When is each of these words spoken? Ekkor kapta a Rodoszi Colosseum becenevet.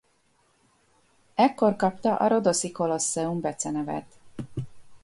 Ekkor 1.35 1.75
kapta 1.75 2.15
a 2.15 2.27
Rodoszi 2.27 2.71
Colosseum 2.71 3.41
becenevet. 3.41 4.17